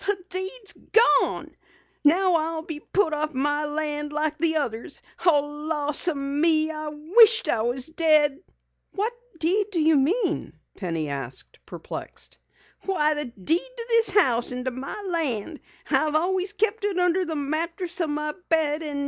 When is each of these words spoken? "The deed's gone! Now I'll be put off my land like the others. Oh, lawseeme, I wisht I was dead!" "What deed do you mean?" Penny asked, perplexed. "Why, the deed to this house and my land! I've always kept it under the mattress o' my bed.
"The 0.07 0.17
deed's 0.31 0.73
gone! 1.21 1.55
Now 2.03 2.33
I'll 2.33 2.61
be 2.63 2.79
put 2.79 3.13
off 3.13 3.35
my 3.35 3.65
land 3.65 4.11
like 4.11 4.35
the 4.39 4.55
others. 4.55 5.03
Oh, 5.23 5.41
lawseeme, 5.69 6.43
I 6.71 6.89
wisht 6.91 7.47
I 7.47 7.61
was 7.61 7.85
dead!" 7.85 8.39
"What 8.93 9.13
deed 9.37 9.67
do 9.71 9.79
you 9.79 9.97
mean?" 9.97 10.53
Penny 10.75 11.07
asked, 11.09 11.59
perplexed. 11.67 12.39
"Why, 12.81 13.13
the 13.13 13.25
deed 13.25 13.59
to 13.77 13.85
this 13.89 14.09
house 14.09 14.51
and 14.51 14.67
my 14.71 14.99
land! 15.11 15.59
I've 15.91 16.15
always 16.15 16.53
kept 16.53 16.83
it 16.83 16.97
under 16.97 17.23
the 17.23 17.35
mattress 17.35 18.01
o' 18.01 18.07
my 18.07 18.33
bed. 18.49 18.81